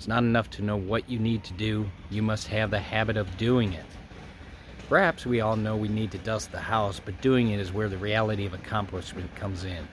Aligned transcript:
It's 0.00 0.08
not 0.08 0.22
enough 0.22 0.48
to 0.52 0.62
know 0.62 0.78
what 0.78 1.10
you 1.10 1.18
need 1.18 1.44
to 1.44 1.52
do, 1.52 1.90
you 2.08 2.22
must 2.22 2.48
have 2.48 2.70
the 2.70 2.80
habit 2.80 3.18
of 3.18 3.36
doing 3.36 3.74
it. 3.74 3.84
Perhaps 4.88 5.26
we 5.26 5.42
all 5.42 5.56
know 5.56 5.76
we 5.76 5.88
need 5.88 6.10
to 6.12 6.18
dust 6.18 6.50
the 6.50 6.58
house, 6.58 6.98
but 6.98 7.20
doing 7.20 7.50
it 7.50 7.60
is 7.60 7.70
where 7.70 7.90
the 7.90 7.98
reality 7.98 8.46
of 8.46 8.54
accomplishment 8.54 9.34
comes 9.36 9.64
in. 9.64 9.86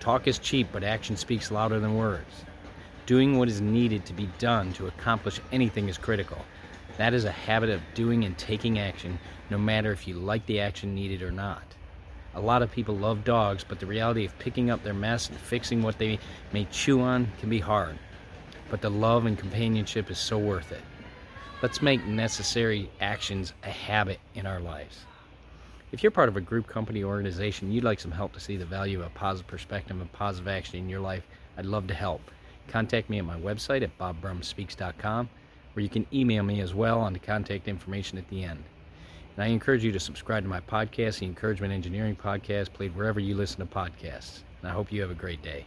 Talk 0.00 0.26
is 0.26 0.40
cheap, 0.40 0.66
but 0.72 0.82
action 0.82 1.16
speaks 1.16 1.52
louder 1.52 1.78
than 1.78 1.96
words. 1.96 2.44
Doing 3.06 3.38
what 3.38 3.46
is 3.46 3.60
needed 3.60 4.04
to 4.06 4.12
be 4.12 4.28
done 4.40 4.72
to 4.72 4.88
accomplish 4.88 5.40
anything 5.52 5.88
is 5.88 5.98
critical. 5.98 6.44
That 6.96 7.14
is 7.14 7.24
a 7.24 7.30
habit 7.30 7.70
of 7.70 7.80
doing 7.94 8.24
and 8.24 8.36
taking 8.36 8.80
action, 8.80 9.20
no 9.50 9.56
matter 9.56 9.92
if 9.92 10.08
you 10.08 10.16
like 10.16 10.46
the 10.46 10.58
action 10.58 10.96
needed 10.96 11.22
or 11.22 11.30
not. 11.30 11.62
A 12.34 12.40
lot 12.40 12.62
of 12.62 12.72
people 12.72 12.96
love 12.96 13.22
dogs, 13.22 13.62
but 13.62 13.78
the 13.78 13.86
reality 13.86 14.24
of 14.24 14.36
picking 14.40 14.68
up 14.68 14.82
their 14.82 14.92
mess 14.92 15.28
and 15.28 15.38
fixing 15.38 15.80
what 15.80 15.98
they 15.98 16.18
may 16.52 16.64
chew 16.72 17.00
on 17.00 17.30
can 17.38 17.50
be 17.50 17.60
hard 17.60 17.96
but 18.72 18.80
the 18.80 18.88
love 18.88 19.26
and 19.26 19.38
companionship 19.38 20.10
is 20.10 20.16
so 20.16 20.38
worth 20.38 20.72
it. 20.72 20.80
Let's 21.60 21.82
make 21.82 22.06
necessary 22.06 22.88
actions 23.02 23.52
a 23.64 23.68
habit 23.68 24.18
in 24.34 24.46
our 24.46 24.60
lives. 24.60 25.04
If 25.92 26.02
you're 26.02 26.10
part 26.10 26.30
of 26.30 26.38
a 26.38 26.40
group, 26.40 26.68
company, 26.68 27.04
organization, 27.04 27.70
you'd 27.70 27.84
like 27.84 28.00
some 28.00 28.12
help 28.12 28.32
to 28.32 28.40
see 28.40 28.56
the 28.56 28.64
value 28.64 29.00
of 29.00 29.06
a 29.06 29.10
positive 29.10 29.46
perspective 29.46 30.00
and 30.00 30.10
positive 30.10 30.48
action 30.48 30.78
in 30.78 30.88
your 30.88 31.00
life, 31.00 31.22
I'd 31.58 31.66
love 31.66 31.86
to 31.88 31.94
help. 31.94 32.22
Contact 32.66 33.10
me 33.10 33.18
at 33.18 33.26
my 33.26 33.38
website 33.38 33.82
at 33.82 33.98
bobbrumspeaks.com, 33.98 35.28
or 35.76 35.82
you 35.82 35.90
can 35.90 36.06
email 36.10 36.42
me 36.42 36.62
as 36.62 36.72
well 36.72 36.98
on 36.98 37.12
the 37.12 37.18
contact 37.18 37.68
information 37.68 38.16
at 38.16 38.28
the 38.30 38.42
end. 38.42 38.64
And 39.36 39.44
I 39.44 39.48
encourage 39.48 39.84
you 39.84 39.92
to 39.92 40.00
subscribe 40.00 40.44
to 40.44 40.48
my 40.48 40.60
podcast, 40.60 41.18
the 41.18 41.26
Encouragement 41.26 41.74
Engineering 41.74 42.16
Podcast, 42.16 42.72
played 42.72 42.96
wherever 42.96 43.20
you 43.20 43.34
listen 43.34 43.58
to 43.58 43.66
podcasts. 43.66 44.44
And 44.62 44.70
I 44.70 44.72
hope 44.72 44.90
you 44.90 45.02
have 45.02 45.10
a 45.10 45.14
great 45.14 45.42
day. 45.42 45.66